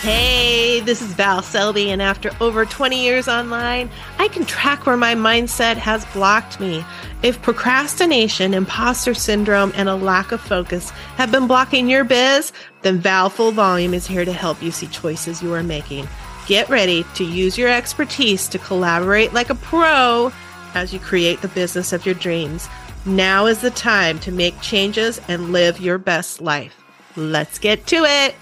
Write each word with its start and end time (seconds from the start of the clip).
Hey, 0.00 0.78
this 0.78 1.02
is 1.02 1.12
Val 1.14 1.42
Selby, 1.42 1.90
and 1.90 2.00
after 2.00 2.30
over 2.40 2.64
20 2.64 3.02
years 3.02 3.26
online, 3.26 3.90
I 4.20 4.28
can 4.28 4.44
track 4.44 4.86
where 4.86 4.96
my 4.96 5.16
mindset 5.16 5.76
has 5.76 6.04
blocked 6.12 6.60
me. 6.60 6.84
If 7.24 7.42
procrastination, 7.42 8.54
imposter 8.54 9.12
syndrome, 9.12 9.72
and 9.74 9.88
a 9.88 9.96
lack 9.96 10.30
of 10.30 10.40
focus 10.40 10.90
have 11.16 11.32
been 11.32 11.48
blocking 11.48 11.88
your 11.88 12.04
biz, 12.04 12.52
then 12.82 13.00
Val 13.00 13.28
Full 13.28 13.50
Volume 13.50 13.92
is 13.92 14.06
here 14.06 14.24
to 14.24 14.32
help 14.32 14.62
you 14.62 14.70
see 14.70 14.86
choices 14.86 15.42
you 15.42 15.52
are 15.52 15.64
making. 15.64 16.06
Get 16.46 16.68
ready 16.68 17.04
to 17.16 17.24
use 17.24 17.58
your 17.58 17.68
expertise 17.68 18.46
to 18.48 18.58
collaborate 18.60 19.32
like 19.32 19.50
a 19.50 19.56
pro 19.56 20.32
as 20.74 20.92
you 20.92 21.00
create 21.00 21.42
the 21.42 21.48
business 21.48 21.92
of 21.92 22.06
your 22.06 22.14
dreams. 22.14 22.68
Now 23.04 23.46
is 23.46 23.62
the 23.62 23.70
time 23.72 24.20
to 24.20 24.30
make 24.30 24.60
changes 24.60 25.20
and 25.26 25.50
live 25.50 25.80
your 25.80 25.98
best 25.98 26.40
life. 26.40 26.80
Let's 27.16 27.58
get 27.58 27.84
to 27.88 28.04
it. 28.04 28.36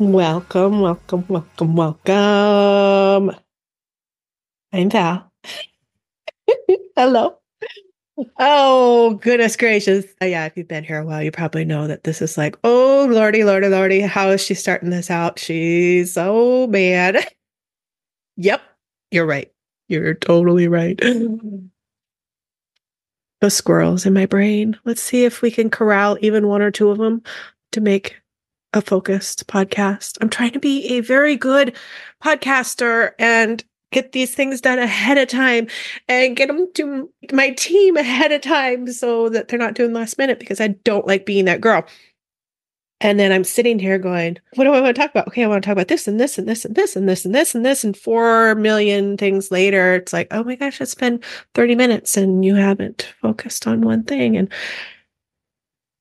Welcome, 0.00 0.80
welcome, 0.80 1.24
welcome, 1.28 1.76
welcome. 1.76 3.36
I'm 4.72 4.90
Val. 4.90 5.32
Hello. 6.96 7.38
Oh, 8.40 9.14
goodness 9.22 9.56
gracious. 9.56 10.04
Uh, 10.20 10.24
yeah, 10.24 10.46
if 10.46 10.56
you've 10.56 10.66
been 10.66 10.82
here 10.82 10.98
a 10.98 11.06
while, 11.06 11.22
you 11.22 11.30
probably 11.30 11.64
know 11.64 11.86
that 11.86 12.02
this 12.02 12.20
is 12.20 12.36
like, 12.36 12.56
oh, 12.64 13.06
lordy, 13.08 13.44
lordy, 13.44 13.68
lordy. 13.68 14.00
How 14.00 14.30
is 14.30 14.40
she 14.42 14.54
starting 14.54 14.90
this 14.90 15.12
out? 15.12 15.38
She's 15.38 16.12
so 16.12 16.66
bad. 16.66 17.28
yep, 18.36 18.62
you're 19.12 19.26
right. 19.26 19.52
You're 19.86 20.14
totally 20.14 20.66
right. 20.66 20.98
the 20.98 21.70
squirrels 23.48 24.06
in 24.06 24.12
my 24.12 24.26
brain. 24.26 24.76
Let's 24.84 25.02
see 25.02 25.24
if 25.24 25.40
we 25.40 25.52
can 25.52 25.70
corral 25.70 26.18
even 26.20 26.48
one 26.48 26.62
or 26.62 26.72
two 26.72 26.90
of 26.90 26.98
them 26.98 27.22
to 27.70 27.80
make 27.80 28.16
a 28.74 28.82
focused 28.82 29.46
podcast. 29.46 30.18
I'm 30.20 30.28
trying 30.28 30.50
to 30.52 30.58
be 30.58 30.96
a 30.96 31.00
very 31.00 31.36
good 31.36 31.74
podcaster 32.22 33.12
and 33.18 33.64
get 33.92 34.12
these 34.12 34.34
things 34.34 34.60
done 34.60 34.80
ahead 34.80 35.16
of 35.16 35.28
time 35.28 35.68
and 36.08 36.36
get 36.36 36.48
them 36.48 36.66
to 36.74 37.08
my 37.32 37.50
team 37.50 37.96
ahead 37.96 38.32
of 38.32 38.42
time 38.42 38.92
so 38.92 39.28
that 39.28 39.48
they're 39.48 39.58
not 39.58 39.74
doing 39.74 39.92
last 39.92 40.18
minute 40.18 40.40
because 40.40 40.60
I 40.60 40.68
don't 40.68 41.06
like 41.06 41.24
being 41.24 41.44
that 41.44 41.60
girl. 41.60 41.86
And 43.00 43.20
then 43.20 43.32
I'm 43.32 43.44
sitting 43.44 43.78
here 43.78 43.98
going, 43.98 44.38
what 44.54 44.64
do 44.64 44.72
I 44.72 44.80
want 44.80 44.96
to 44.96 45.00
talk 45.00 45.10
about? 45.10 45.28
Okay, 45.28 45.44
I 45.44 45.46
want 45.46 45.62
to 45.62 45.66
talk 45.66 45.74
about 45.74 45.88
this 45.88 46.08
and 46.08 46.18
this 46.18 46.38
and 46.38 46.48
this 46.48 46.64
and 46.64 46.74
this 46.74 46.96
and 46.96 47.08
this 47.08 47.24
and 47.24 47.34
this 47.34 47.54
and 47.54 47.64
this. 47.64 47.84
And 47.84 47.96
four 47.96 48.54
million 48.56 49.16
things 49.16 49.50
later, 49.50 49.94
it's 49.96 50.12
like, 50.12 50.28
oh 50.30 50.42
my 50.42 50.56
gosh, 50.56 50.80
it's 50.80 50.94
been 50.94 51.20
30 51.54 51.74
minutes 51.76 52.16
and 52.16 52.44
you 52.44 52.54
haven't 52.54 53.14
focused 53.20 53.66
on 53.66 53.82
one 53.82 54.04
thing. 54.04 54.36
And 54.36 54.50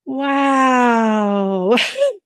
wow. 0.06 1.78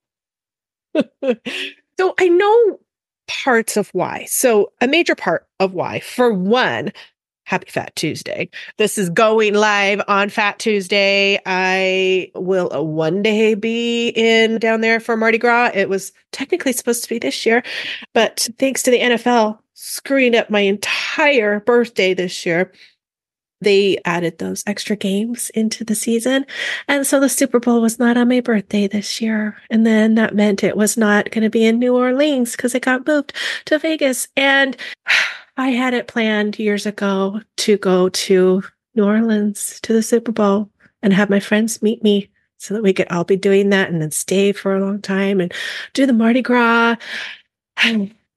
so 1.99 2.13
I 2.19 2.27
know 2.27 2.79
parts 3.27 3.77
of 3.77 3.89
why. 3.89 4.25
So 4.25 4.71
a 4.81 4.87
major 4.87 5.15
part 5.15 5.47
of 5.59 5.73
why, 5.73 5.99
for 5.99 6.33
one, 6.33 6.91
Happy 7.47 7.69
Fat 7.69 7.95
Tuesday. 7.95 8.49
This 8.77 8.97
is 8.97 9.09
going 9.09 9.53
live 9.53 10.01
on 10.09 10.27
Fat 10.27 10.59
Tuesday. 10.59 11.39
I 11.45 12.29
will 12.35 12.73
uh, 12.73 12.81
one 12.81 13.23
day 13.23 13.55
be 13.55 14.09
in 14.09 14.59
down 14.59 14.81
there 14.81 14.99
for 14.99 15.15
Mardi 15.15 15.37
Gras. 15.37 15.71
It 15.73 15.87
was 15.87 16.11
technically 16.33 16.73
supposed 16.73 17.03
to 17.03 17.09
be 17.09 17.19
this 17.19 17.45
year, 17.45 17.63
but 18.13 18.49
thanks 18.59 18.83
to 18.83 18.91
the 18.91 18.99
NFL 18.99 19.59
screwing 19.75 20.35
up 20.35 20.49
my 20.49 20.59
entire 20.59 21.61
birthday 21.61 22.13
this 22.13 22.45
year, 22.45 22.73
they 23.61 23.97
added 24.05 24.37
those 24.37 24.63
extra 24.67 24.95
games 24.95 25.49
into 25.51 25.83
the 25.83 25.95
season. 25.95 26.45
And 26.87 27.07
so 27.07 27.19
the 27.19 27.29
Super 27.29 27.59
Bowl 27.59 27.81
was 27.81 27.99
not 27.99 28.17
on 28.17 28.29
my 28.29 28.39
birthday 28.39 28.87
this 28.87 29.19
year. 29.21 29.57
And 29.69 29.85
then 29.85 30.15
that 30.15 30.35
meant 30.35 30.63
it 30.63 30.77
was 30.77 30.97
not 30.97 31.31
going 31.31 31.43
to 31.43 31.49
be 31.49 31.65
in 31.65 31.79
New 31.79 31.95
Orleans 31.95 32.51
because 32.51 32.75
it 32.75 32.83
got 32.83 33.07
moved 33.07 33.33
to 33.65 33.79
Vegas. 33.79 34.27
And 34.35 34.77
I 35.57 35.69
had 35.69 35.95
it 35.95 36.07
planned 36.07 36.59
years 36.59 36.85
ago 36.85 37.41
to 37.57 37.77
go 37.77 38.09
to 38.09 38.63
New 38.93 39.03
Orleans 39.03 39.79
to 39.81 39.93
the 39.93 40.03
Super 40.03 40.31
Bowl 40.31 40.69
and 41.01 41.13
have 41.13 41.31
my 41.31 41.39
friends 41.39 41.81
meet 41.81 42.03
me 42.03 42.29
so 42.57 42.73
that 42.73 42.83
we 42.83 42.93
could 42.93 43.07
all 43.11 43.23
be 43.23 43.37
doing 43.37 43.69
that 43.69 43.89
and 43.89 44.01
then 44.01 44.11
stay 44.11 44.51
for 44.51 44.75
a 44.75 44.79
long 44.79 45.01
time 45.01 45.39
and 45.39 45.53
do 45.93 46.05
the 46.05 46.13
Mardi 46.13 46.41
Gras. 46.41 46.95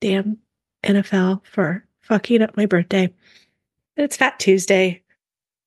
Damn 0.01 0.39
NFL 0.83 1.43
for 1.45 1.85
fucking 2.01 2.43
up 2.43 2.57
my 2.57 2.67
birthday. 2.67 3.13
It's 3.97 4.17
Fat 4.17 4.39
Tuesday. 4.39 5.00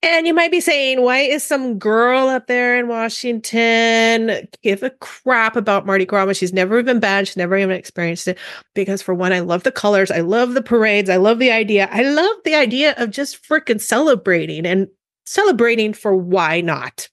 And 0.04 0.28
you 0.28 0.34
might 0.34 0.52
be 0.52 0.60
saying, 0.60 1.02
why 1.02 1.20
is 1.20 1.44
some 1.44 1.80
girl 1.80 2.28
up 2.28 2.48
there 2.48 2.78
in 2.78 2.90
Washington 2.90 4.46
give 4.62 4.84
a 4.84 4.90
crap 4.90 5.56
about 5.56 5.86
Mardi 5.86 6.06
Gras 6.06 6.26
when 6.26 6.36
she's 6.36 6.52
never 6.52 6.78
even 6.78 7.00
been? 7.00 7.24
She's 7.24 7.38
never 7.38 7.56
even 7.56 7.72
experienced 7.72 8.28
it. 8.28 8.38
Because 8.76 9.02
for 9.02 9.14
one, 9.14 9.32
I 9.32 9.40
love 9.40 9.64
the 9.64 9.72
colors. 9.72 10.12
I 10.12 10.20
love 10.20 10.56
the 10.56 10.62
parades. 10.62 11.10
I 11.10 11.16
love 11.16 11.40
the 11.40 11.52
idea. 11.52 11.88
I 11.90 12.04
love 12.04 12.36
the 12.44 12.54
idea 12.54 12.96
of 12.98 13.12
just 13.12 13.48
freaking 13.48 13.80
celebrating 13.80 14.66
and 14.66 14.90
celebrating 15.26 15.94
for 15.94 16.14
why 16.14 16.60
not? 16.60 17.08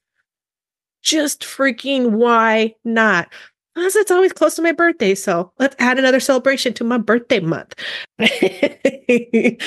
Just 1.01 1.43
freaking 1.43 2.11
why 2.11 2.75
not? 2.85 3.33
Plus, 3.77 3.95
it's 3.95 4.11
always 4.11 4.33
close 4.33 4.57
to 4.57 4.63
my 4.63 4.73
birthday. 4.73 5.15
So 5.15 5.53
let's 5.61 5.77
add 5.79 6.01
another 6.01 6.19
celebration 6.19 6.75
to 6.75 6.83
my 6.83 6.99
birthday 6.99 7.39
month. 7.39 7.73
that 8.19 9.61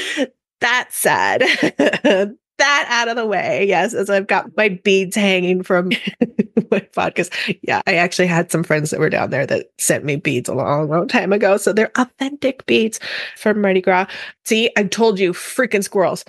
said, 0.90 2.36
that 2.58 2.86
out 2.90 3.08
of 3.08 3.16
the 3.16 3.26
way. 3.26 3.66
Yes, 3.68 3.94
as 3.94 4.10
I've 4.10 4.28
got 4.28 4.56
my 4.56 4.70
beads 4.70 5.16
hanging 5.16 5.64
from 5.64 5.90
my 6.72 6.80
podcast. 6.96 7.58
Yeah, 7.62 7.82
I 7.88 7.96
actually 7.96 8.28
had 8.28 8.52
some 8.52 8.64
friends 8.64 8.90
that 8.90 9.00
were 9.00 9.10
down 9.10 9.30
there 9.30 9.46
that 9.46 9.68
sent 9.78 10.06
me 10.06 10.16
beads 10.16 10.50
a 10.50 10.54
long, 10.54 10.90
long 10.90 11.08
time 11.08 11.34
ago. 11.34 11.58
So 11.58 11.74
they're 11.74 11.92
authentic 11.98 12.66
beads 12.66 13.00
from 13.38 13.62
Mardi 13.62 13.82
Gras. 13.82 14.08
See, 14.46 14.72
I 14.78 14.84
told 14.84 15.20
you, 15.20 15.34
freaking 15.34 15.84
squirrels. 15.84 16.26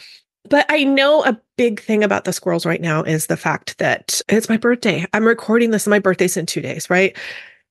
But 0.48 0.66
I 0.68 0.84
know 0.84 1.24
a 1.24 1.40
big 1.56 1.80
thing 1.80 2.04
about 2.04 2.24
the 2.24 2.32
squirrels 2.32 2.66
right 2.66 2.80
now 2.80 3.02
is 3.02 3.26
the 3.26 3.36
fact 3.36 3.78
that 3.78 4.20
it's 4.28 4.48
my 4.48 4.58
birthday. 4.58 5.06
I'm 5.14 5.26
recording 5.26 5.70
this, 5.70 5.86
my 5.86 5.98
birthday's 5.98 6.36
in 6.36 6.46
two 6.46 6.60
days, 6.60 6.90
right? 6.90 7.16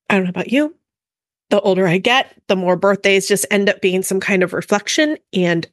I 0.10 0.16
don't 0.16 0.24
know 0.24 0.32
about 0.32 0.52
you. 0.52 0.76
The 1.50 1.62
older 1.62 1.88
I 1.88 2.00
get, 2.00 2.36
the 2.48 2.56
more 2.56 2.76
birthdays 2.76 3.28
just 3.28 3.46
end 3.52 3.70
up 3.70 3.80
being 3.82 4.02
some 4.02 4.20
kind 4.20 4.42
of 4.42 4.54
reflection. 4.54 5.18
And 5.34 5.68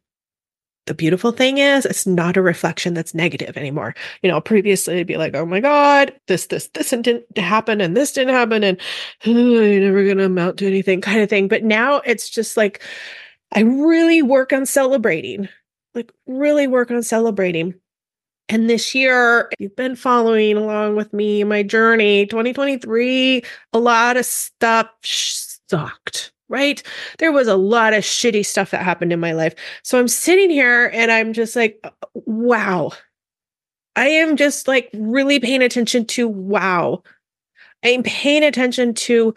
the 0.87 0.95
beautiful 0.95 1.33
thing 1.33 1.59
is 1.59 1.85
it's 1.85 2.07
not 2.07 2.37
a 2.37 2.43
reflection 2.43 2.95
that's 2.95 3.15
negative 3.15 3.57
anymore. 3.57 3.95
You 4.23 4.31
know, 4.31 4.41
previously 4.41 4.95
it'd 4.95 5.07
be 5.07 5.17
like, 5.17 5.35
oh 5.35 5.47
my 5.47 5.61
God, 5.61 6.13
this, 6.27 6.47
this, 6.47 6.69
this 6.75 6.91
didn't 6.91 7.39
happen 7.39 7.81
and 7.81 7.97
this 7.97 8.13
didn't 8.13 8.35
happen 8.35 8.65
and 8.65 8.81
oh, 9.27 9.31
you're 9.31 9.81
never 9.81 10.05
going 10.05 10.19
to 10.19 10.25
amount 10.25 10.59
to 10.59 10.67
anything 10.67 11.01
kind 11.01 11.21
of 11.21 11.29
thing. 11.29 11.49
But 11.49 11.65
now 11.65 11.97
it's 11.99 12.29
just 12.29 12.57
like, 12.57 12.83
I 13.53 13.61
really 13.61 14.23
work 14.23 14.53
on 14.53 14.67
celebrating, 14.67 15.49
like 15.95 16.13
really 16.27 16.67
work 16.67 16.91
on 16.91 17.03
celebrating. 17.03 17.75
And 18.49 18.69
this 18.69 18.95
year, 18.97 19.49
you've 19.61 19.77
been 19.77 19.95
following 19.95 20.57
along 20.57 20.97
with 20.97 21.13
me, 21.13 21.45
my 21.45 21.63
journey, 21.63 22.27
2023, 22.27 23.45
a 23.73 23.79
lot 23.79 24.17
of 24.17 24.27
stuff 24.27 24.89
sucked 25.03 26.33
right? 26.51 26.83
There 27.19 27.33
was 27.33 27.49
a 27.49 27.57
lot 27.57 27.95
of 27.95 28.05
shitty 28.05 28.45
stuff 28.45 28.73
that 28.73 28.83
happened 28.83 29.13
in 29.13 29.21
my 29.21 29.33
life. 29.33 29.55
So 29.83 29.99
I'm 29.99 30.09
sitting 30.09 30.51
here 30.51 30.91
and 30.93 31.11
I'm 31.11 31.33
just 31.33 31.57
like, 31.57 31.79
uh, 31.85 31.91
wow. 32.15 32.91
I 33.97 34.09
am 34.09 34.37
just 34.37 34.69
like 34.69 34.91
really 34.93 35.41
paying 35.41 35.63
attention 35.63 36.05
to 36.07 36.29
wow. 36.29 37.03
I'm 37.83 38.03
paying 38.03 38.45
attention 38.45 38.95
to 38.95 39.35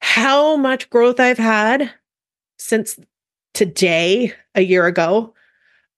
how 0.00 0.56
much 0.56 0.90
growth 0.90 1.18
I've 1.18 1.38
had 1.38 1.90
since 2.58 2.98
today, 3.54 4.32
a 4.54 4.62
year 4.62 4.86
ago. 4.86 5.34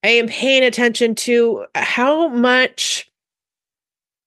I 0.02 0.08
am 0.08 0.28
paying 0.28 0.62
attention 0.62 1.14
to 1.16 1.66
how 1.74 2.28
much 2.28 3.10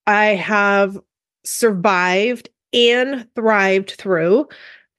I 0.05 0.25
have 0.27 1.00
survived 1.44 2.50
and 2.74 3.27
thrived 3.35 3.91
through 3.91 4.47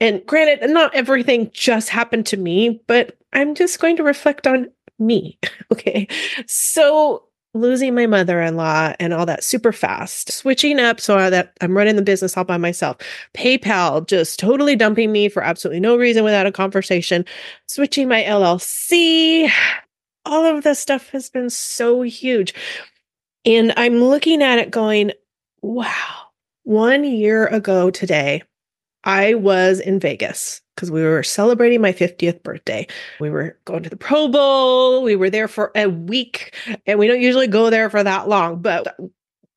and 0.00 0.24
granted, 0.26 0.70
not 0.70 0.94
everything 0.94 1.50
just 1.52 1.88
happened 1.88 2.26
to 2.26 2.36
me, 2.36 2.80
but 2.86 3.16
I'm 3.32 3.54
just 3.54 3.80
going 3.80 3.96
to 3.96 4.02
reflect 4.02 4.46
on 4.46 4.68
me. 4.98 5.38
Okay. 5.70 6.08
So 6.46 7.24
losing 7.52 7.94
my 7.94 8.06
mother-in-law 8.06 8.94
and 8.98 9.12
all 9.12 9.26
that 9.26 9.44
super 9.44 9.70
fast, 9.70 10.32
switching 10.32 10.80
up 10.80 11.00
so 11.00 11.28
that 11.30 11.52
I'm 11.60 11.76
running 11.76 11.96
the 11.96 12.02
business 12.02 12.36
all 12.36 12.44
by 12.44 12.56
myself. 12.56 12.96
PayPal 13.34 14.06
just 14.06 14.38
totally 14.38 14.76
dumping 14.76 15.12
me 15.12 15.28
for 15.28 15.42
absolutely 15.42 15.80
no 15.80 15.96
reason 15.96 16.24
without 16.24 16.46
a 16.46 16.52
conversation, 16.52 17.24
switching 17.66 18.08
my 18.08 18.22
LLC. 18.22 19.50
All 20.24 20.44
of 20.44 20.62
this 20.62 20.78
stuff 20.78 21.08
has 21.10 21.30
been 21.30 21.48
so 21.48 22.02
huge. 22.02 22.54
And 23.46 23.72
I'm 23.76 23.98
looking 23.98 24.42
at 24.42 24.58
it 24.58 24.70
going, 24.70 25.12
wow, 25.62 26.28
one 26.64 27.04
year 27.04 27.46
ago 27.46 27.90
today, 27.90 28.42
I 29.04 29.34
was 29.34 29.80
in 29.80 30.00
Vegas 30.00 30.60
because 30.74 30.90
we 30.90 31.02
were 31.02 31.22
celebrating 31.22 31.80
my 31.80 31.92
50th 31.92 32.42
birthday. 32.42 32.86
We 33.20 33.30
were 33.30 33.58
going 33.64 33.82
to 33.82 33.90
the 33.90 33.96
Pro 33.96 34.28
Bowl. 34.28 35.02
We 35.02 35.16
were 35.16 35.30
there 35.30 35.48
for 35.48 35.72
a 35.74 35.88
week, 35.88 36.54
and 36.86 36.98
we 36.98 37.06
don't 37.06 37.20
usually 37.20 37.48
go 37.48 37.70
there 37.70 37.90
for 37.90 38.02
that 38.02 38.28
long, 38.28 38.62
but 38.62 38.96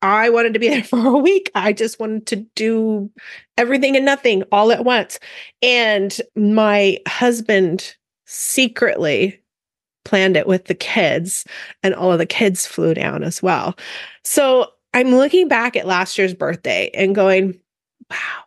I 0.02 0.30
wanted 0.30 0.54
to 0.54 0.58
be 0.58 0.68
there 0.70 0.84
for 0.84 1.06
a 1.06 1.18
week. 1.18 1.50
I 1.54 1.72
just 1.72 2.00
wanted 2.00 2.26
to 2.26 2.36
do 2.56 3.10
everything 3.56 3.96
and 3.96 4.04
nothing 4.04 4.42
all 4.52 4.72
at 4.72 4.84
once. 4.84 5.18
And 5.62 6.16
my 6.34 6.98
husband 7.06 7.94
secretly 8.26 9.40
planned 10.04 10.36
it 10.36 10.48
with 10.48 10.64
the 10.64 10.74
kids, 10.74 11.44
and 11.82 11.94
all 11.94 12.10
of 12.10 12.18
the 12.18 12.26
kids 12.26 12.66
flew 12.66 12.94
down 12.94 13.22
as 13.22 13.40
well. 13.42 13.76
So 14.24 14.72
I'm 14.94 15.14
looking 15.14 15.46
back 15.48 15.76
at 15.76 15.86
last 15.86 16.18
year's 16.18 16.34
birthday 16.34 16.90
and 16.94 17.14
going, 17.14 17.60
wow, 18.10 18.44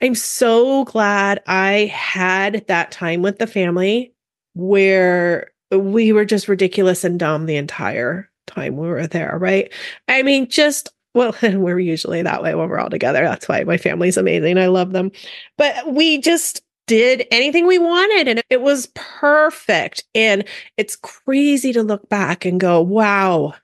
I'm 0.00 0.14
so 0.14 0.84
glad 0.84 1.42
I 1.46 1.92
had 1.94 2.66
that 2.68 2.90
time 2.90 3.22
with 3.22 3.38
the 3.38 3.46
family 3.46 4.12
where 4.54 5.50
we 5.70 6.12
were 6.12 6.24
just 6.24 6.48
ridiculous 6.48 7.04
and 7.04 7.18
dumb 7.18 7.46
the 7.46 7.56
entire 7.56 8.30
time 8.46 8.76
we 8.76 8.88
were 8.88 9.06
there, 9.06 9.36
right? 9.38 9.72
I 10.08 10.22
mean, 10.22 10.48
just 10.48 10.90
well, 11.14 11.34
we're 11.42 11.78
usually 11.78 12.22
that 12.22 12.42
way 12.42 12.54
when 12.54 12.68
we're 12.68 12.78
all 12.78 12.90
together. 12.90 13.22
That's 13.24 13.48
why 13.48 13.64
my 13.64 13.78
family's 13.78 14.18
amazing. 14.18 14.58
I 14.58 14.66
love 14.66 14.92
them. 14.92 15.10
But 15.56 15.92
we 15.92 16.18
just 16.18 16.62
did 16.86 17.26
anything 17.32 17.66
we 17.66 17.78
wanted 17.78 18.28
and 18.28 18.42
it 18.48 18.60
was 18.60 18.88
perfect. 18.94 20.04
And 20.14 20.44
it's 20.76 20.94
crazy 20.94 21.72
to 21.72 21.82
look 21.82 22.08
back 22.08 22.44
and 22.44 22.60
go, 22.60 22.80
wow, 22.80 23.54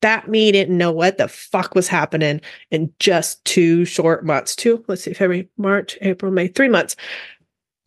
that 0.00 0.28
me 0.28 0.52
didn't 0.52 0.76
know 0.76 0.92
what 0.92 1.18
the 1.18 1.28
fuck 1.28 1.74
was 1.74 1.88
happening 1.88 2.40
in 2.70 2.92
just 2.98 3.44
two 3.44 3.84
short 3.84 4.24
months. 4.24 4.56
Two, 4.56 4.84
let's 4.88 5.02
see, 5.02 5.12
February, 5.12 5.48
March, 5.56 5.98
April, 6.00 6.32
May, 6.32 6.48
three 6.48 6.68
months. 6.68 6.96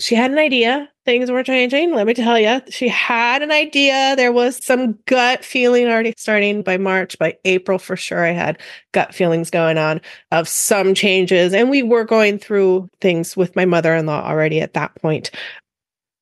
She 0.02 0.16
had 0.16 0.32
an 0.32 0.38
idea. 0.38 0.90
Things 1.06 1.30
were 1.30 1.44
changing. 1.44 1.94
Let 1.94 2.08
me 2.08 2.14
tell 2.14 2.40
you, 2.40 2.62
she 2.70 2.88
had 2.88 3.42
an 3.42 3.52
idea. 3.52 4.16
There 4.16 4.32
was 4.32 4.64
some 4.64 4.98
gut 5.08 5.44
feeling 5.44 5.88
already 5.88 6.14
starting 6.16 6.62
by 6.62 6.78
March. 6.78 7.18
By 7.20 7.38
April, 7.44 7.80
for 7.80 7.98
sure, 7.98 8.24
I 8.24 8.32
had 8.32 8.62
gut 8.94 9.14
feelings 9.14 9.50
going 9.50 9.78
on 9.78 10.00
of 10.32 10.48
some 10.48 10.94
changes. 10.94 11.54
And 11.54 11.70
we 11.70 11.84
were 11.84 12.06
going 12.06 12.40
through 12.40 12.90
things 13.02 13.36
with 13.36 13.56
my 13.58 13.66
mother 13.66 13.94
in 13.94 14.06
law 14.06 14.24
already 14.24 14.62
at 14.62 14.74
that 14.76 14.96
point. 14.96 15.32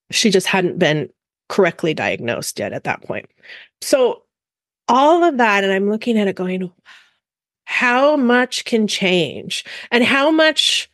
She 0.09 0.31
just 0.31 0.47
hadn't 0.47 0.79
been 0.79 1.09
correctly 1.49 1.93
diagnosed 1.93 2.57
yet 2.57 2.73
at 2.73 2.85
that 2.85 3.03
point. 3.03 3.29
So 3.81 4.23
all 4.87 5.23
of 5.23 5.37
that. 5.37 5.63
And 5.63 5.73
I'm 5.73 5.89
looking 5.89 6.17
at 6.17 6.27
it 6.27 6.35
going, 6.35 6.71
how 7.65 8.15
much 8.15 8.65
can 8.65 8.87
change 8.87 9.65
and 9.91 10.03
how 10.03 10.31
much 10.31 10.89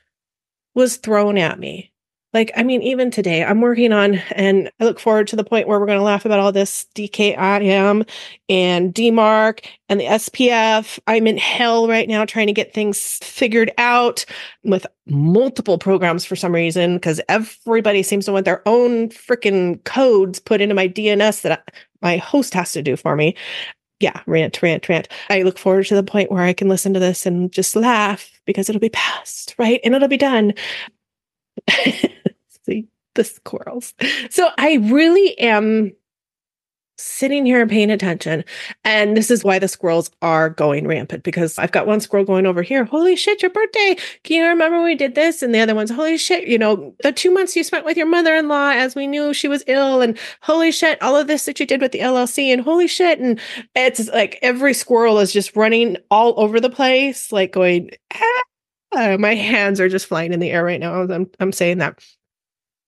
was 0.76 0.98
thrown 0.98 1.38
at 1.38 1.60
me? 1.60 1.92
Like, 2.34 2.52
I 2.58 2.64
mean, 2.64 2.82
even 2.82 3.12
today, 3.12 3.44
I'm 3.44 3.62
working 3.62 3.94
on, 3.94 4.16
and 4.32 4.72
I 4.80 4.86
look 4.86 5.00
forward 5.00 5.28
to 5.28 5.36
the 5.36 5.44
point 5.44 5.68
where 5.68 5.80
we're 5.80 5.86
going 5.86 6.00
to 6.00 6.04
laugh 6.04 6.26
about 6.26 6.40
all 6.40 6.52
this 6.52 6.88
DKIM 6.96 8.10
and 8.50 8.92
DMARC 8.92 9.64
and 9.88 10.00
the 10.00 10.06
SPF. 10.06 10.98
I'm 11.06 11.28
in 11.28 11.38
hell 11.38 11.88
right 11.88 12.10
now 12.10 12.26
trying 12.26 12.48
to 12.48 12.54
get 12.54 12.74
things 12.74 13.20
figured 13.22 13.72
out 13.78 14.26
with 14.64 14.88
multiple 15.06 15.78
programs 15.78 16.26
for 16.26 16.36
some 16.36 16.56
reason, 16.56 16.96
because 16.96 17.22
everybody 17.30 18.02
seems 18.02 18.26
to 18.26 18.32
want 18.32 18.46
their 18.46 18.68
own 18.68 19.10
freaking 19.10 19.84
codes 19.84 20.40
put 20.40 20.60
into 20.60 20.74
my 20.74 20.88
DNS 20.88 21.44
that 21.44 21.70
my 22.02 22.18
host 22.18 22.56
has 22.56 22.72
to 22.72 22.82
do 22.82 22.96
for 22.96 23.16
me 23.16 23.36
yeah, 24.04 24.22
rant, 24.26 24.62
rant, 24.62 24.90
rant. 24.90 25.08
I 25.30 25.44
look 25.44 25.58
forward 25.58 25.86
to 25.86 25.96
the 25.96 26.04
point 26.04 26.30
where 26.30 26.44
I 26.44 26.52
can 26.52 26.68
listen 26.68 26.94
to 26.94 27.00
this 27.00 27.26
and 27.26 27.50
just 27.52 27.74
laugh 27.74 28.30
because 28.46 28.68
it'll 28.68 28.82
be 28.82 28.90
past, 28.90 29.56
right? 29.58 29.80
And 29.82 29.96
it'll 29.96 30.10
be 30.10 30.18
done. 30.18 30.54
See 32.66 32.90
the 33.16 33.24
squirrels. 33.24 33.94
So 34.30 34.50
I 34.58 34.74
really 34.74 35.40
am 35.40 35.94
sitting 36.98 37.46
here 37.46 37.62
and 37.62 37.70
paying 37.70 37.90
attention. 37.90 38.44
And 38.84 39.18
this 39.18 39.32
is 39.32 39.44
why 39.44 39.60
the 39.60 39.68
squirrels 39.68 40.12
are 40.22 40.50
going 40.50 40.88
rampant 40.88 41.24
because 41.24 41.58
I've 41.58 41.72
got 41.72 41.88
one 41.88 42.00
squirrel 42.00 42.26
going 42.26 42.46
over 42.46 42.62
here. 42.62 42.86
Holy 42.86 43.16
shit, 43.16 43.42
your 43.42 43.52
birthday. 43.52 43.98
Can 44.24 44.38
you 44.38 44.48
remember 44.48 44.84
we 44.84 44.96
did 44.96 45.16
this? 45.16 45.42
And 45.42 45.54
the 45.54 45.60
other 45.60 45.76
one's, 45.76 45.92
holy 45.92 46.18
shit, 46.18 46.48
you 46.48 46.58
know, 46.58 46.96
the 47.02 47.12
two 47.12 47.32
months 47.32 47.56
you 47.56 47.64
spent 47.64 47.86
with 47.86 47.98
your 47.98 48.06
mother 48.06 48.36
in 48.36 48.48
law 48.48 48.70
as 48.70 48.96
we 48.96 49.08
knew 49.08 49.34
she 49.34 49.48
was 49.48 49.64
ill. 49.68 50.02
And 50.02 50.18
holy 50.42 50.72
shit, 50.72 51.02
all 51.02 51.16
of 51.16 51.28
this 51.28 51.46
that 51.46 51.60
you 51.60 51.66
did 51.66 51.82
with 51.82 51.92
the 51.92 52.00
LLC. 52.00 52.54
And 52.54 52.62
holy 52.62 52.88
shit. 52.88 53.20
And 53.20 53.40
it's 53.76 54.08
like 54.10 54.38
every 54.42 54.74
squirrel 54.74 55.20
is 55.20 55.34
just 55.34 55.56
running 55.56 55.98
all 56.12 56.34
over 56.38 56.60
the 56.60 56.70
place, 56.70 57.32
like 57.32 57.52
going, 57.52 57.90
ah. 58.14 59.18
my 59.18 59.36
hands 59.36 59.80
are 59.80 59.90
just 59.90 60.06
flying 60.06 60.34
in 60.34 60.40
the 60.40 60.52
air 60.52 60.64
right 60.64 60.80
now. 60.80 61.02
I'm, 61.02 61.30
I'm 61.40 61.52
saying 61.52 61.80
that. 61.80 62.04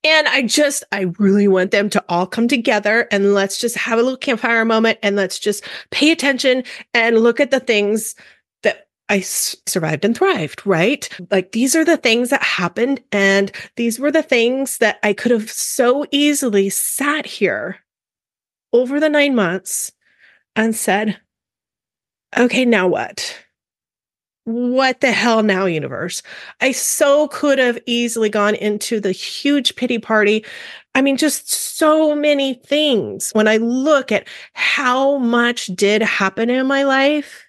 And 0.06 0.28
I 0.28 0.44
just, 0.44 0.84
I 0.92 1.12
really 1.18 1.48
want 1.48 1.72
them 1.72 1.90
to 1.90 2.06
all 2.08 2.28
come 2.28 2.48
together 2.48 3.08
and 3.12 3.34
let's 3.34 3.60
just 3.60 3.76
have 3.76 3.98
a 3.98 4.04
little 4.04 4.18
campfire 4.18 4.64
moment 4.64 5.00
and 5.02 5.16
let's 5.16 5.40
just 5.40 5.64
pay 5.90 6.12
attention 6.12 6.64
and 6.94 7.18
look 7.18 7.40
at 7.40 7.50
the 7.50 7.60
things 7.60 8.14
that 8.62 8.88
I 9.10 9.18
s- 9.18 9.56
survived 9.66 10.06
and 10.06 10.16
thrived, 10.16 10.62
right? 10.64 11.10
Like 11.32 11.54
these 11.54 11.76
are 11.76 11.84
the 11.84 11.98
things 11.98 12.30
that 12.30 12.44
happened. 12.44 13.02
And 13.12 13.52
these 13.78 14.00
were 14.00 14.12
the 14.12 14.22
things 14.22 14.78
that 14.78 15.00
I 15.02 15.12
could 15.14 15.32
have 15.32 15.50
so 15.50 16.06
easily 16.12 16.70
sat 16.70 17.26
here 17.26 17.78
over 18.74 19.00
the 19.00 19.10
nine 19.10 19.34
months 19.34 19.92
and 20.56 20.76
said, 20.76 21.20
okay, 22.38 22.64
now 22.64 22.88
what? 22.88 23.45
What 24.46 25.02
the 25.02 25.12
hell 25.12 25.44
now, 25.44 25.66
universe? 25.66 26.22
I 26.62 26.72
so 26.72 27.28
could 27.28 27.60
have 27.60 27.80
easily 27.86 28.30
gone 28.30 28.56
into 28.56 29.00
the 29.00 29.12
huge 29.12 29.76
pity 29.76 30.00
party. 30.00 30.46
I 30.94 31.02
mean, 31.02 31.18
just 31.18 31.52
so 31.52 32.16
many 32.16 32.54
things. 32.54 33.32
When 33.34 33.48
I 33.48 33.58
look 33.58 34.12
at 34.12 34.28
how 34.54 35.18
much 35.18 35.68
did 35.68 36.02
happen 36.02 36.50
in 36.50 36.68
my 36.68 36.84
life 36.84 37.44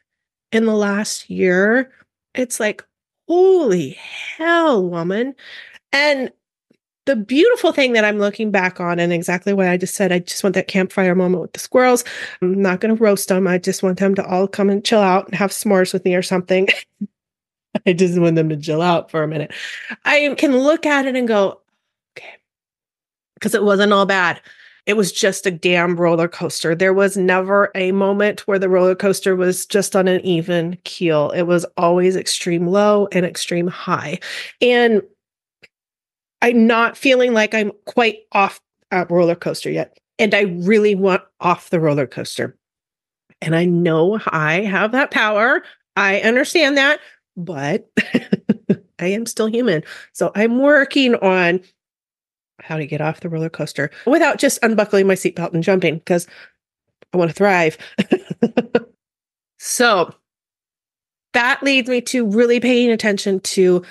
in 0.52 0.64
the 0.64 0.74
last 0.74 1.30
year, 1.30 1.92
it's 2.34 2.58
like, 2.58 2.84
holy 3.28 3.90
hell, 3.90 4.88
woman. 4.88 5.34
And 5.92 6.32
the 7.06 7.16
beautiful 7.16 7.72
thing 7.72 7.92
that 7.92 8.04
I'm 8.04 8.18
looking 8.18 8.50
back 8.50 8.80
on, 8.80 8.98
and 8.98 9.12
exactly 9.12 9.54
what 9.54 9.68
I 9.68 9.76
just 9.76 9.94
said, 9.94 10.12
I 10.12 10.18
just 10.18 10.42
want 10.42 10.54
that 10.54 10.68
campfire 10.68 11.14
moment 11.14 11.40
with 11.40 11.52
the 11.52 11.60
squirrels. 11.60 12.04
I'm 12.42 12.60
not 12.60 12.80
going 12.80 12.94
to 12.94 13.02
roast 13.02 13.28
them. 13.28 13.46
I 13.46 13.58
just 13.58 13.82
want 13.82 13.98
them 13.98 14.14
to 14.16 14.26
all 14.26 14.48
come 14.48 14.68
and 14.68 14.84
chill 14.84 15.00
out 15.00 15.26
and 15.26 15.34
have 15.34 15.52
s'mores 15.52 15.92
with 15.92 16.04
me 16.04 16.14
or 16.14 16.22
something. 16.22 16.68
I 17.86 17.92
just 17.92 18.18
want 18.18 18.36
them 18.36 18.48
to 18.48 18.56
chill 18.56 18.82
out 18.82 19.10
for 19.10 19.22
a 19.22 19.28
minute. 19.28 19.52
I 20.04 20.34
can 20.36 20.58
look 20.58 20.84
at 20.84 21.06
it 21.06 21.14
and 21.14 21.28
go, 21.28 21.60
okay, 22.16 22.34
because 23.34 23.54
it 23.54 23.62
wasn't 23.62 23.92
all 23.92 24.06
bad. 24.06 24.40
It 24.86 24.96
was 24.96 25.12
just 25.12 25.46
a 25.46 25.50
damn 25.50 25.96
roller 25.96 26.28
coaster. 26.28 26.74
There 26.74 26.94
was 26.94 27.16
never 27.16 27.70
a 27.74 27.92
moment 27.92 28.46
where 28.46 28.58
the 28.58 28.68
roller 28.68 28.94
coaster 28.94 29.36
was 29.36 29.66
just 29.66 29.94
on 29.94 30.08
an 30.08 30.20
even 30.22 30.78
keel. 30.84 31.30
It 31.32 31.42
was 31.42 31.66
always 31.76 32.16
extreme 32.16 32.68
low 32.68 33.08
and 33.12 33.26
extreme 33.26 33.66
high. 33.66 34.20
And 34.60 35.02
I'm 36.42 36.66
not 36.66 36.96
feeling 36.96 37.32
like 37.32 37.54
I'm 37.54 37.72
quite 37.86 38.18
off 38.32 38.60
a 38.90 39.06
roller 39.06 39.34
coaster 39.34 39.70
yet. 39.70 39.98
And 40.18 40.34
I 40.34 40.42
really 40.42 40.94
want 40.94 41.22
off 41.40 41.70
the 41.70 41.80
roller 41.80 42.06
coaster. 42.06 42.56
And 43.42 43.54
I 43.54 43.64
know 43.64 44.18
I 44.26 44.62
have 44.62 44.92
that 44.92 45.10
power. 45.10 45.62
I 45.94 46.20
understand 46.20 46.76
that, 46.78 47.00
but 47.36 47.88
I 48.98 49.06
am 49.08 49.26
still 49.26 49.46
human. 49.46 49.82
So 50.12 50.32
I'm 50.34 50.58
working 50.58 51.14
on 51.16 51.60
how 52.60 52.78
to 52.78 52.86
get 52.86 53.00
off 53.00 53.20
the 53.20 53.28
roller 53.28 53.50
coaster 53.50 53.90
without 54.06 54.38
just 54.38 54.58
unbuckling 54.62 55.06
my 55.06 55.14
seatbelt 55.14 55.52
and 55.52 55.62
jumping 55.62 55.98
because 55.98 56.26
I 57.12 57.18
want 57.18 57.30
to 57.30 57.34
thrive. 57.34 57.76
so 59.58 60.14
that 61.34 61.62
leads 61.62 61.88
me 61.88 62.00
to 62.00 62.26
really 62.26 62.60
paying 62.60 62.90
attention 62.90 63.40
to 63.40 63.84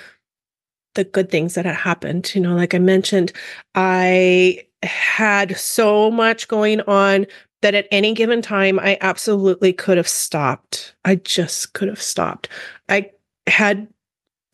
the 0.96 1.04
good 1.04 1.30
things 1.30 1.54
that 1.54 1.64
had 1.64 1.76
happened. 1.76 2.34
You 2.34 2.40
know, 2.40 2.56
like 2.56 2.74
I 2.74 2.78
mentioned, 2.78 3.32
I 3.74 4.66
had 4.82 5.56
so 5.56 6.10
much 6.10 6.48
going 6.48 6.80
on 6.82 7.26
that 7.62 7.74
at 7.74 7.88
any 7.90 8.12
given 8.12 8.42
time, 8.42 8.78
I 8.78 8.98
absolutely 9.00 9.72
could 9.72 9.96
have 9.96 10.08
stopped. 10.08 10.94
I 11.04 11.16
just 11.16 11.72
could 11.72 11.88
have 11.88 12.02
stopped. 12.02 12.48
I 12.88 13.10
had 13.46 13.88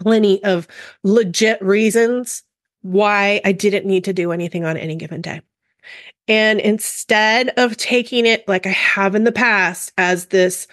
plenty 0.01 0.43
of 0.45 0.69
legit 1.03 1.63
reasons 1.63 2.43
why 2.83 3.41
I 3.45 3.53
didn't 3.53 3.87
need 3.87 4.05
to 4.05 4.13
do 4.13 4.33
anything 4.33 4.65
on 4.65 4.77
any 4.77 4.97
given 4.97 5.21
day. 5.21 5.43
And 6.29 6.61
instead 6.61 7.53
of 7.57 7.77
taking 7.77 8.27
it 8.27 8.47
like 8.47 8.67
I 8.67 8.71
have 8.71 9.15
in 9.15 9.25
the 9.25 9.33
past 9.33 9.93
as 9.99 10.27
this, 10.27 10.69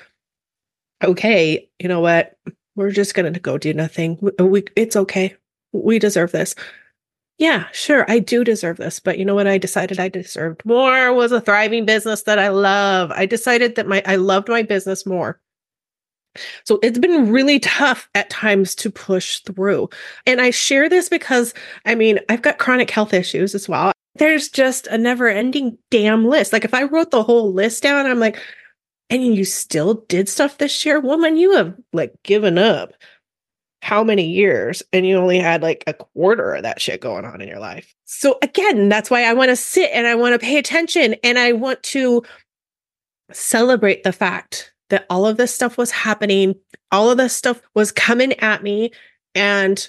okay, 1.04 1.70
you 1.80 1.88
know 1.88 2.00
what? 2.00 2.38
We're 2.76 2.92
just 2.92 3.16
going 3.16 3.34
to 3.34 3.40
go 3.40 3.58
do 3.58 3.74
nothing. 3.74 4.18
We, 4.40 4.64
it's 4.76 4.96
okay 4.96 5.36
we 5.72 6.00
deserve 6.00 6.32
this. 6.32 6.56
Yeah, 7.38 7.68
sure, 7.72 8.06
I 8.10 8.20
do 8.20 8.44
deserve 8.44 8.78
this. 8.78 9.00
But 9.00 9.18
you 9.18 9.24
know 9.24 9.36
what? 9.36 9.48
I 9.48 9.58
decided 9.58 10.00
I 10.00 10.10
deserved 10.10 10.62
more 10.66 11.14
was 11.14 11.32
a 11.32 11.40
thriving 11.40 11.86
business 11.86 12.24
that 12.24 12.38
I 12.38 12.50
love. 12.50 13.12
I 13.12 13.26
decided 13.26 13.76
that 13.76 13.88
my 13.88 14.04
I 14.06 14.18
loved 14.18 14.50
my 14.50 14.62
business 14.62 15.06
more. 15.06 15.40
So 16.66 16.80
it's 16.84 17.00
been 17.00 17.32
really 17.32 17.60
tough 17.60 18.10
at 18.14 18.30
times 18.30 18.76
to 18.76 18.92
push 18.92 19.40
through. 19.40 19.90
And 20.26 20.42
I 20.42 20.52
share 20.52 20.90
this 20.90 21.10
because 21.10 21.54
I 21.86 21.96
mean, 21.96 22.20
I've 22.30 22.42
got 22.42 22.60
chronic 22.60 22.90
health 22.92 23.14
issues 23.14 23.56
as 23.56 23.70
well. 23.70 23.94
There's 24.16 24.50
just 24.50 24.88
a 24.88 24.98
never 24.98 25.30
ending 25.30 25.78
damn 25.92 26.26
list. 26.28 26.52
Like 26.52 26.66
if 26.66 26.74
I 26.74 26.84
wrote 26.84 27.12
the 27.12 27.24
whole 27.24 27.54
list 27.54 27.84
down, 27.84 28.06
I'm 28.06 28.20
like, 28.20 28.38
and 29.10 29.24
you 29.36 29.46
still 29.46 30.06
did 30.10 30.28
stuff 30.28 30.58
this 30.58 30.86
year, 30.86 31.00
woman, 31.00 31.38
you 31.38 31.56
have 31.56 31.74
like 31.94 32.14
given 32.24 32.58
up 32.58 32.94
how 33.82 34.04
many 34.04 34.26
years 34.28 34.84
and 34.92 35.06
you 35.06 35.16
only 35.16 35.40
had 35.40 35.62
like 35.62 35.84
a 35.88 35.94
quarter 35.94 36.56
of 36.56 36.64
that 36.64 36.82
shit 36.82 37.02
going 37.02 37.26
on 37.26 37.42
in 37.42 37.48
your 37.48 37.60
life. 37.60 37.96
So 38.06 38.38
again, 38.42 38.90
that's 38.90 39.10
why 39.10 39.24
I 39.24 39.34
want 39.34 39.50
to 39.50 39.56
sit 39.56 39.90
and 39.94 40.06
I 40.06 40.16
want 40.16 40.34
to 40.34 40.46
pay 40.46 40.58
attention 40.58 41.16
and 41.24 41.40
I 41.40 41.54
want 41.54 41.82
to 41.84 42.24
celebrate 43.32 44.04
the 44.04 44.12
fact 44.12 44.74
that 44.90 45.06
all 45.10 45.26
of 45.26 45.38
this 45.38 45.54
stuff 45.54 45.78
was 45.78 45.92
happening, 45.92 46.56
all 46.92 47.10
of 47.10 47.18
this 47.18 47.36
stuff 47.36 47.62
was 47.74 47.92
coming 47.92 48.34
at 48.40 48.64
me 48.64 48.92
and 49.36 49.88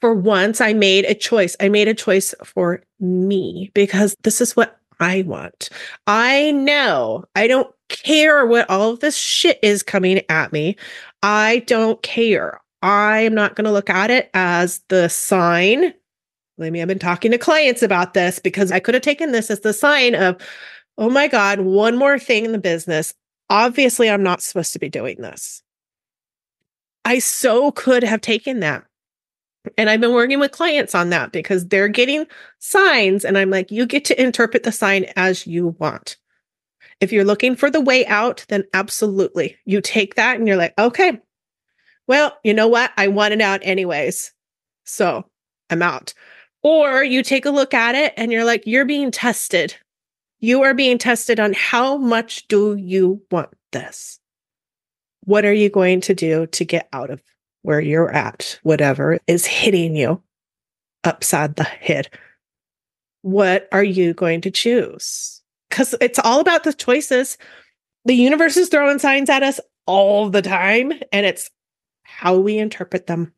for 0.00 0.14
once 0.14 0.60
I 0.60 0.72
made 0.72 1.04
a 1.04 1.14
choice. 1.14 1.56
I 1.60 1.68
made 1.68 1.88
a 1.88 1.94
choice 1.94 2.34
for 2.44 2.82
me 2.98 3.70
because 3.74 4.16
this 4.22 4.40
is 4.40 4.56
what 4.56 4.78
I 4.98 5.22
want. 5.22 5.68
I 6.06 6.50
know 6.52 7.24
I 7.34 7.46
don't 7.46 7.72
care 7.88 8.46
what 8.46 8.68
all 8.70 8.90
of 8.90 9.00
this 9.00 9.16
shit 9.16 9.58
is 9.62 9.82
coming 9.82 10.22
at 10.28 10.52
me. 10.52 10.76
I 11.22 11.64
don't 11.66 12.02
care. 12.02 12.60
I'm 12.82 13.34
not 13.34 13.56
going 13.56 13.64
to 13.64 13.72
look 13.72 13.90
at 13.90 14.10
it 14.10 14.30
as 14.34 14.80
the 14.88 15.08
sign. 15.08 15.94
Believe 16.56 16.72
me, 16.72 16.82
I've 16.82 16.88
been 16.88 16.98
talking 16.98 17.30
to 17.30 17.38
clients 17.38 17.82
about 17.82 18.14
this 18.14 18.38
because 18.38 18.72
I 18.72 18.80
could 18.80 18.94
have 18.94 19.02
taken 19.02 19.32
this 19.32 19.50
as 19.50 19.60
the 19.60 19.72
sign 19.72 20.14
of, 20.14 20.36
oh 20.98 21.10
my 21.10 21.28
God, 21.28 21.60
one 21.60 21.96
more 21.96 22.18
thing 22.18 22.44
in 22.44 22.52
the 22.52 22.58
business. 22.58 23.14
Obviously, 23.48 24.08
I'm 24.08 24.22
not 24.22 24.42
supposed 24.42 24.72
to 24.74 24.78
be 24.78 24.88
doing 24.88 25.16
this. 25.20 25.62
I 27.04 27.18
so 27.18 27.72
could 27.72 28.02
have 28.02 28.20
taken 28.20 28.60
that. 28.60 28.84
And 29.76 29.90
I've 29.90 30.00
been 30.00 30.14
working 30.14 30.38
with 30.38 30.52
clients 30.52 30.94
on 30.94 31.10
that 31.10 31.32
because 31.32 31.66
they're 31.66 31.88
getting 31.88 32.26
signs. 32.58 33.24
And 33.24 33.36
I'm 33.36 33.50
like, 33.50 33.70
you 33.70 33.86
get 33.86 34.04
to 34.06 34.22
interpret 34.22 34.62
the 34.62 34.72
sign 34.72 35.06
as 35.16 35.46
you 35.46 35.76
want. 35.78 36.16
If 37.00 37.12
you're 37.12 37.24
looking 37.24 37.56
for 37.56 37.70
the 37.70 37.80
way 37.80 38.06
out, 38.06 38.44
then 38.48 38.64
absolutely. 38.74 39.56
You 39.64 39.80
take 39.80 40.14
that 40.14 40.36
and 40.36 40.46
you're 40.46 40.56
like, 40.56 40.74
okay, 40.78 41.18
well, 42.10 42.36
you 42.42 42.52
know 42.52 42.66
what? 42.66 42.90
I 42.96 43.06
want 43.06 43.34
it 43.34 43.40
out 43.40 43.60
anyways. 43.62 44.32
So 44.84 45.24
I'm 45.70 45.80
out. 45.80 46.12
Or 46.60 47.04
you 47.04 47.22
take 47.22 47.46
a 47.46 47.52
look 47.52 47.72
at 47.72 47.94
it 47.94 48.12
and 48.16 48.32
you're 48.32 48.44
like, 48.44 48.64
you're 48.66 48.84
being 48.84 49.12
tested. 49.12 49.76
You 50.40 50.62
are 50.62 50.74
being 50.74 50.98
tested 50.98 51.38
on 51.38 51.52
how 51.52 51.98
much 51.98 52.48
do 52.48 52.74
you 52.74 53.22
want 53.30 53.50
this? 53.70 54.18
What 55.22 55.44
are 55.44 55.52
you 55.52 55.70
going 55.70 56.00
to 56.00 56.12
do 56.12 56.46
to 56.48 56.64
get 56.64 56.88
out 56.92 57.10
of 57.10 57.22
where 57.62 57.78
you're 57.80 58.10
at, 58.10 58.58
whatever 58.64 59.20
is 59.28 59.46
hitting 59.46 59.94
you 59.94 60.20
upside 61.04 61.54
the 61.54 61.62
head? 61.62 62.08
What 63.22 63.68
are 63.70 63.84
you 63.84 64.14
going 64.14 64.40
to 64.40 64.50
choose? 64.50 65.42
Because 65.68 65.94
it's 66.00 66.18
all 66.18 66.40
about 66.40 66.64
the 66.64 66.72
choices. 66.72 67.38
The 68.04 68.14
universe 68.14 68.56
is 68.56 68.68
throwing 68.68 68.98
signs 68.98 69.30
at 69.30 69.44
us 69.44 69.60
all 69.86 70.28
the 70.28 70.42
time, 70.42 70.92
and 71.12 71.24
it's 71.24 71.50
how 72.10 72.36
we 72.36 72.58
interpret 72.58 73.06
them. 73.06 73.32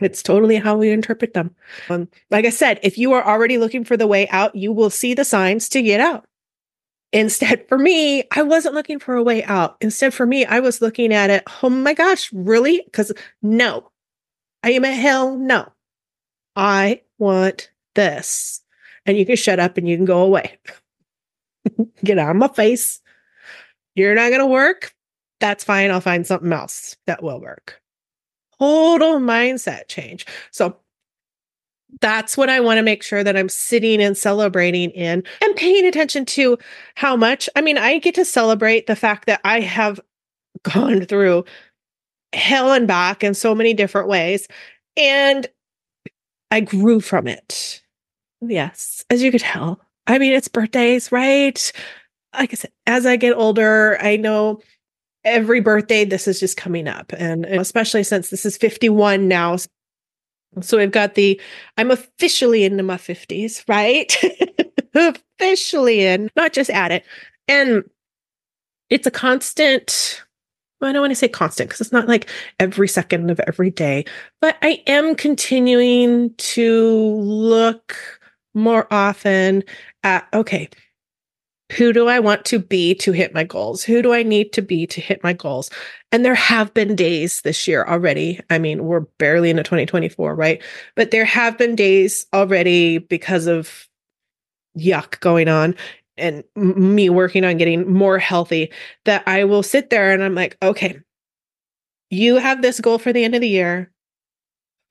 It's 0.00 0.22
totally 0.22 0.56
how 0.56 0.76
we 0.76 0.90
interpret 0.90 1.34
them. 1.34 1.54
Um, 1.90 2.08
like 2.30 2.44
I 2.44 2.50
said, 2.50 2.78
if 2.82 2.98
you 2.98 3.12
are 3.12 3.26
already 3.26 3.58
looking 3.58 3.84
for 3.84 3.96
the 3.96 4.06
way 4.06 4.28
out, 4.28 4.54
you 4.54 4.72
will 4.72 4.90
see 4.90 5.12
the 5.12 5.24
signs 5.24 5.68
to 5.70 5.82
get 5.82 6.00
out. 6.00 6.24
Instead, 7.12 7.66
for 7.68 7.78
me, 7.78 8.22
I 8.30 8.42
wasn't 8.42 8.74
looking 8.74 8.98
for 8.98 9.14
a 9.14 9.22
way 9.22 9.42
out. 9.44 9.76
Instead, 9.80 10.14
for 10.14 10.26
me, 10.26 10.44
I 10.44 10.60
was 10.60 10.80
looking 10.80 11.12
at 11.12 11.30
it, 11.30 11.42
oh 11.62 11.70
my 11.70 11.94
gosh, 11.94 12.30
really? 12.32 12.82
Because 12.84 13.12
no, 13.42 13.90
I 14.62 14.72
am 14.72 14.84
a 14.84 14.92
hell 14.92 15.36
no. 15.36 15.72
I 16.54 17.02
want 17.18 17.70
this. 17.94 18.60
And 19.06 19.16
you 19.16 19.24
can 19.24 19.36
shut 19.36 19.58
up 19.58 19.78
and 19.78 19.88
you 19.88 19.96
can 19.96 20.04
go 20.04 20.22
away. 20.22 20.58
Get 22.04 22.18
out 22.18 22.30
of 22.30 22.36
my 22.36 22.48
face. 22.48 23.00
You're 23.94 24.14
not 24.14 24.28
going 24.28 24.40
to 24.40 24.46
work 24.46 24.94
that's 25.40 25.64
fine. 25.64 25.90
I'll 25.90 26.00
find 26.00 26.26
something 26.26 26.52
else 26.52 26.96
that 27.06 27.22
will 27.22 27.40
work. 27.40 27.80
Total 28.58 29.20
mindset 29.20 29.88
change. 29.88 30.26
So 30.50 30.76
that's 32.00 32.36
what 32.36 32.50
I 32.50 32.60
want 32.60 32.78
to 32.78 32.82
make 32.82 33.02
sure 33.02 33.24
that 33.24 33.36
I'm 33.36 33.48
sitting 33.48 34.02
and 34.02 34.16
celebrating 34.16 34.90
in 34.90 35.22
and 35.42 35.56
paying 35.56 35.86
attention 35.86 36.24
to 36.26 36.58
how 36.96 37.16
much. 37.16 37.48
I 37.56 37.60
mean, 37.60 37.78
I 37.78 37.98
get 37.98 38.14
to 38.16 38.24
celebrate 38.24 38.86
the 38.86 38.96
fact 38.96 39.26
that 39.26 39.40
I 39.44 39.60
have 39.60 40.00
gone 40.62 41.06
through 41.06 41.44
hell 42.32 42.72
and 42.72 42.86
back 42.86 43.24
in 43.24 43.34
so 43.34 43.54
many 43.54 43.74
different 43.74 44.08
ways. 44.08 44.48
And 44.96 45.46
I 46.50 46.60
grew 46.60 47.00
from 47.00 47.26
it. 47.26 47.82
Yes, 48.40 49.04
as 49.10 49.22
you 49.22 49.30
could 49.30 49.40
tell. 49.40 49.80
I 50.06 50.18
mean, 50.18 50.32
it's 50.32 50.48
birthdays, 50.48 51.12
right? 51.12 51.72
Like 52.34 52.52
I 52.52 52.56
said, 52.56 52.72
as 52.86 53.06
I 53.06 53.16
get 53.16 53.34
older, 53.34 53.98
I 54.00 54.16
know 54.16 54.60
every 55.28 55.60
birthday 55.60 56.04
this 56.04 56.28
is 56.28 56.40
just 56.40 56.56
coming 56.56 56.88
up. 56.88 57.12
And 57.16 57.44
especially 57.46 58.04
since 58.04 58.30
this 58.30 58.46
is 58.46 58.56
51 58.56 59.28
now. 59.28 59.56
So 60.60 60.78
we've 60.78 60.90
got 60.90 61.14
the 61.14 61.40
i'm 61.76 61.90
officially 61.90 62.64
into 62.64 62.82
my 62.82 62.96
50s 62.96 63.62
right? 63.68 64.16
Officially 65.40 66.04
in 66.04 66.30
not 66.36 66.52
just 66.52 66.70
at 66.70 66.90
it. 66.90 67.04
And 67.46 67.84
it's 68.90 69.06
a 69.06 69.10
constant 69.10 70.24
well, 70.80 70.90
I 70.90 70.92
don't 70.92 71.02
want 71.02 71.10
to 71.10 71.16
say 71.16 71.28
constant 71.28 71.68
because 71.68 71.80
it's 71.80 71.92
not 71.92 72.06
like 72.06 72.30
every 72.60 72.86
second 72.86 73.30
of 73.30 73.40
every 73.46 73.70
day, 73.70 74.04
but 74.40 74.56
I 74.62 74.82
am 74.86 75.16
continuing 75.16 76.32
to 76.34 77.14
look 77.16 77.96
more 78.54 78.86
often 78.92 79.64
at 80.04 80.28
okay, 80.32 80.68
who 81.72 81.92
do 81.92 82.08
I 82.08 82.18
want 82.18 82.44
to 82.46 82.58
be 82.58 82.94
to 82.96 83.12
hit 83.12 83.34
my 83.34 83.44
goals? 83.44 83.84
Who 83.84 84.00
do 84.00 84.12
I 84.12 84.22
need 84.22 84.52
to 84.54 84.62
be 84.62 84.86
to 84.86 85.00
hit 85.00 85.22
my 85.22 85.34
goals? 85.34 85.70
And 86.10 86.24
there 86.24 86.34
have 86.34 86.72
been 86.72 86.96
days 86.96 87.42
this 87.42 87.68
year 87.68 87.84
already. 87.84 88.40
I 88.48 88.58
mean, 88.58 88.84
we're 88.84 89.00
barely 89.18 89.50
into 89.50 89.62
2024, 89.62 90.34
right? 90.34 90.62
But 90.96 91.10
there 91.10 91.26
have 91.26 91.58
been 91.58 91.76
days 91.76 92.26
already 92.32 92.98
because 92.98 93.46
of 93.46 93.86
yuck 94.78 95.20
going 95.20 95.48
on 95.48 95.74
and 96.16 96.42
me 96.56 97.10
working 97.10 97.44
on 97.44 97.58
getting 97.58 97.92
more 97.92 98.18
healthy 98.18 98.72
that 99.04 99.22
I 99.26 99.44
will 99.44 99.62
sit 99.62 99.90
there 99.90 100.12
and 100.12 100.22
I'm 100.22 100.34
like, 100.34 100.56
okay, 100.62 100.98
you 102.10 102.36
have 102.36 102.62
this 102.62 102.80
goal 102.80 102.98
for 102.98 103.12
the 103.12 103.24
end 103.24 103.34
of 103.34 103.40
the 103.42 103.48
year. 103.48 103.92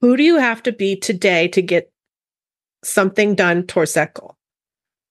Who 0.01 0.15
do 0.15 0.23
you 0.23 0.37
have 0.37 0.61
to 0.63 0.71
be 0.71 0.95
today 0.95 1.47
to 1.49 1.61
get 1.61 1.91
something 2.83 3.33
done 3.33 3.65
towards 3.65 3.95
that 3.95 4.13
goal? 4.13 4.36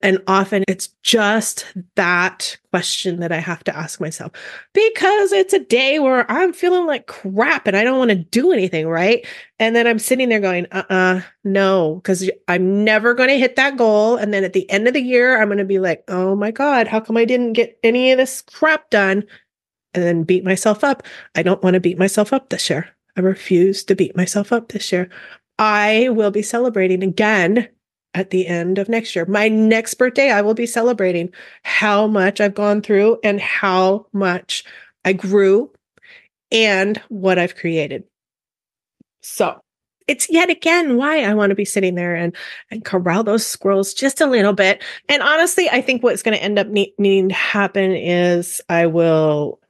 And 0.02 0.22
often 0.26 0.62
it's 0.68 0.88
just 1.02 1.64
that 1.94 2.58
question 2.70 3.20
that 3.20 3.32
I 3.32 3.38
have 3.38 3.64
to 3.64 3.74
ask 3.74 3.98
myself 3.98 4.30
because 4.74 5.32
it's 5.32 5.54
a 5.54 5.58
day 5.58 5.98
where 5.98 6.30
I'm 6.30 6.52
feeling 6.52 6.86
like 6.86 7.06
crap 7.06 7.66
and 7.66 7.76
I 7.76 7.82
don't 7.82 7.98
want 7.98 8.10
to 8.10 8.16
do 8.16 8.52
anything, 8.52 8.86
right? 8.86 9.26
And 9.58 9.74
then 9.74 9.86
I'm 9.86 9.98
sitting 9.98 10.28
there 10.28 10.40
going, 10.40 10.66
uh 10.70 10.84
uh-uh, 10.90 10.94
uh 10.94 11.20
no, 11.44 11.94
because 11.96 12.30
I'm 12.46 12.84
never 12.84 13.14
going 13.14 13.30
to 13.30 13.38
hit 13.38 13.56
that 13.56 13.78
goal. 13.78 14.16
And 14.16 14.34
then 14.34 14.44
at 14.44 14.52
the 14.52 14.68
end 14.70 14.86
of 14.86 14.92
the 14.92 15.02
year, 15.02 15.40
I'm 15.40 15.48
going 15.48 15.58
to 15.58 15.64
be 15.64 15.78
like, 15.78 16.04
oh 16.08 16.36
my 16.36 16.50
God, 16.50 16.86
how 16.86 17.00
come 17.00 17.16
I 17.16 17.24
didn't 17.24 17.54
get 17.54 17.78
any 17.82 18.12
of 18.12 18.18
this 18.18 18.42
crap 18.42 18.90
done? 18.90 19.24
And 19.94 20.04
then 20.04 20.24
beat 20.24 20.44
myself 20.44 20.84
up. 20.84 21.04
I 21.34 21.42
don't 21.42 21.62
want 21.62 21.72
to 21.72 21.80
beat 21.80 21.98
myself 21.98 22.34
up 22.34 22.50
this 22.50 22.68
year. 22.68 22.86
I 23.16 23.22
refuse 23.22 23.82
to 23.84 23.94
beat 23.94 24.14
myself 24.14 24.52
up 24.52 24.68
this 24.68 24.92
year. 24.92 25.08
I 25.58 26.10
will 26.10 26.30
be 26.30 26.42
celebrating 26.42 27.02
again 27.02 27.68
at 28.16 28.30
the 28.30 28.46
end 28.46 28.78
of 28.78 28.88
next 28.88 29.14
year. 29.14 29.26
My 29.26 29.46
next 29.48 29.94
birthday, 29.94 30.30
I 30.30 30.40
will 30.40 30.54
be 30.54 30.66
celebrating 30.66 31.30
how 31.62 32.06
much 32.06 32.40
I've 32.40 32.54
gone 32.54 32.80
through 32.80 33.18
and 33.22 33.38
how 33.38 34.06
much 34.12 34.64
I 35.04 35.12
grew 35.12 35.70
and 36.50 36.96
what 37.08 37.38
I've 37.38 37.54
created. 37.54 38.04
So 39.20 39.60
it's 40.08 40.30
yet 40.30 40.48
again 40.48 40.96
why 40.96 41.24
I 41.24 41.34
want 41.34 41.50
to 41.50 41.56
be 41.56 41.66
sitting 41.66 41.94
there 41.94 42.14
and, 42.14 42.34
and 42.70 42.84
corral 42.84 43.22
those 43.22 43.46
squirrels 43.46 43.92
just 43.92 44.22
a 44.22 44.26
little 44.26 44.54
bit. 44.54 44.82
And 45.10 45.22
honestly, 45.22 45.68
I 45.68 45.82
think 45.82 46.02
what's 46.02 46.22
going 46.22 46.36
to 46.36 46.42
end 46.42 46.58
up 46.58 46.68
ne- 46.68 46.94
needing 46.96 47.28
to 47.28 47.34
happen 47.34 47.92
is 47.92 48.62
I 48.70 48.86
will 48.86 49.60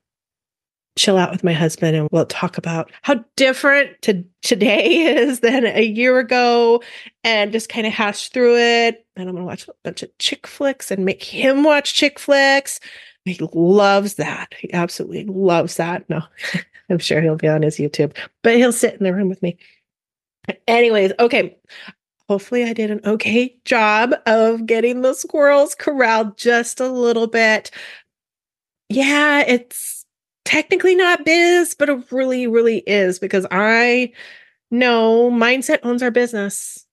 chill 0.97 1.19
out 1.19 1.31
with 1.31 1.45
my 1.45 1.53
husband 1.53 1.95
and 1.95 2.09
we'll 2.11 2.27
talk 2.27 2.57
about 2.57 2.91
how 3.03 3.23
different 3.37 3.91
to 4.03 4.25
today 4.43 4.87
is 5.19 5.41
than 5.41 5.67
a 5.67 5.85
year 5.85 6.19
ago 6.19 6.83
and 7.23 7.53
just 7.53 7.69
kind 7.69 7.87
of 7.87 7.93
hash 7.93 8.31
through 8.31 8.57
it. 8.57 9.07
And 9.15 9.29
I'm 9.29 9.35
going 9.35 9.45
to 9.45 9.47
watch 9.47 9.69
a 9.69 9.73
bunch 9.85 10.03
of 10.03 10.19
chick 10.19 10.47
flicks 10.47 10.91
and 10.91 11.05
make 11.05 11.23
him 11.23 11.63
watch 11.63 11.95
chick 11.95 12.19
flicks. 12.19 12.81
He 13.25 13.39
loves 13.53 14.15
that. 14.15 14.55
He 14.59 14.73
absolutely 14.73 15.25
loves 15.25 15.77
that. 15.77 16.09
No, 16.09 16.23
I'm 16.91 16.99
sure 16.99 17.21
he'll 17.21 17.37
be 17.37 17.49
on 17.49 17.63
his 17.63 17.77
YouTube, 17.77 18.17
but 18.43 18.55
he'll 18.55 18.73
sit 18.73 18.95
in 18.95 19.05
the 19.05 19.13
room 19.13 19.29
with 19.29 19.43
me. 19.43 19.59
Anyways, 20.69 21.13
okay. 21.19 21.57
Hopefully, 22.29 22.65
I 22.65 22.73
did 22.73 22.91
an 22.91 23.01
okay 23.05 23.57
job 23.65 24.13
of 24.27 24.67
getting 24.67 25.03
the 25.03 25.15
squirrels 25.15 25.77
corralled 25.77 26.37
just 26.37 26.81
a 26.81 26.89
little 26.89 27.29
bit. 27.29 27.71
Yeah, 28.89 29.45
it's 29.47 29.96
technically 30.47 30.95
not 30.95 31.25
biz, 31.25 31.75
but 31.75 31.89
it 31.89 32.11
really, 32.11 32.47
really 32.47 32.79
is 32.87 33.19
because 33.19 33.47
I 33.51 34.13
know 34.71 35.31
mindset 35.31 35.81
owns 35.83 36.03
our 36.03 36.11
business. 36.11 36.87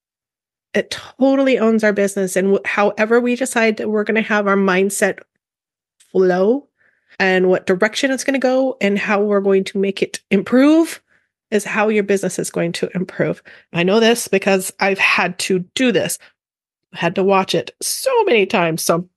It 0.73 0.91
totally 0.91 1.59
owns 1.59 1.83
our 1.83 1.93
business. 1.93 2.35
And 2.35 2.59
however 2.65 3.21
we 3.21 3.35
decide 3.35 3.77
that 3.77 3.89
we're 3.89 4.03
going 4.03 4.15
to 4.15 4.21
have 4.21 4.47
our 4.47 4.57
mindset 4.57 5.19
flow, 6.11 6.67
and 7.19 7.49
what 7.49 7.65
direction 7.65 8.11
it's 8.11 8.23
going 8.23 8.33
to 8.33 8.39
go 8.39 8.77
and 8.81 8.97
how 8.97 9.21
we're 9.21 9.41
going 9.41 9.63
to 9.65 9.77
make 9.77 10.01
it 10.01 10.19
improve 10.31 11.01
is 11.51 11.63
how 11.63 11.87
your 11.87 12.03
business 12.03 12.39
is 12.39 12.49
going 12.49 12.71
to 12.73 12.89
improve. 12.95 13.43
I 13.73 13.83
know 13.83 13.99
this 13.99 14.27
because 14.27 14.73
I've 14.79 14.99
had 14.99 15.37
to 15.39 15.59
do 15.75 15.91
this, 15.91 16.17
I 16.93 16.97
had 16.97 17.15
to 17.15 17.23
watch 17.23 17.53
it 17.53 17.71
so 17.81 18.11
many 18.23 18.45
times. 18.45 18.81
So, 18.81 19.07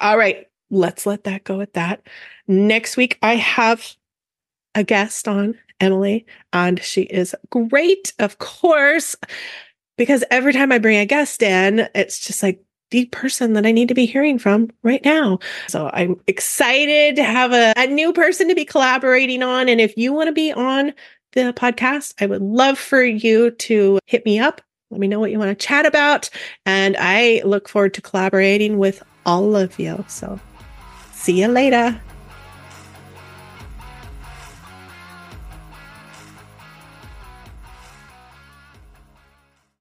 all 0.00 0.18
right, 0.18 0.47
let's 0.70 1.06
let 1.06 1.24
that 1.24 1.44
go 1.44 1.60
at 1.60 1.74
that. 1.74 2.06
Next 2.46 2.96
week, 2.96 3.18
I 3.22 3.36
have 3.36 3.96
a 4.74 4.84
guest 4.84 5.28
on, 5.28 5.58
Emily, 5.80 6.26
and 6.52 6.82
she 6.82 7.02
is 7.02 7.34
great, 7.50 8.12
of 8.18 8.38
course, 8.38 9.16
because 9.96 10.24
every 10.30 10.52
time 10.52 10.72
I 10.72 10.78
bring 10.78 10.98
a 10.98 11.06
guest 11.06 11.42
in, 11.42 11.88
it's 11.94 12.26
just 12.26 12.42
like, 12.42 12.62
the 12.90 13.04
person 13.06 13.52
that 13.52 13.66
I 13.66 13.70
need 13.70 13.88
to 13.88 13.94
be 13.94 14.06
hearing 14.06 14.38
from 14.38 14.70
right 14.82 15.04
now. 15.04 15.40
So 15.66 15.90
I'm 15.92 16.18
excited 16.26 17.16
to 17.16 17.22
have 17.22 17.52
a, 17.52 17.74
a 17.76 17.86
new 17.86 18.14
person 18.14 18.48
to 18.48 18.54
be 18.54 18.64
collaborating 18.64 19.42
on. 19.42 19.68
And 19.68 19.78
if 19.78 19.94
you 19.98 20.12
want 20.12 20.28
to 20.28 20.32
be 20.32 20.54
on 20.54 20.94
the 21.32 21.52
podcast, 21.52 22.14
I 22.18 22.24
would 22.24 22.40
love 22.40 22.78
for 22.78 23.04
you 23.04 23.50
to 23.50 23.98
hit 24.06 24.24
me 24.24 24.38
up. 24.38 24.62
Let 24.90 25.00
me 25.00 25.06
know 25.06 25.20
what 25.20 25.30
you 25.30 25.38
want 25.38 25.50
to 25.50 25.66
chat 25.66 25.84
about. 25.84 26.30
And 26.64 26.96
I 26.98 27.42
look 27.44 27.68
forward 27.68 27.92
to 27.92 28.00
collaborating 28.00 28.78
with 28.78 29.02
all 29.26 29.54
of 29.54 29.78
you. 29.78 30.02
So 30.08 30.40
see 31.18 31.40
you 31.40 31.48
later. 31.48 32.00